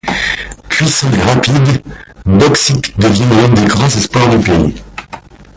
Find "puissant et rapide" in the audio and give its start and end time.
0.67-1.83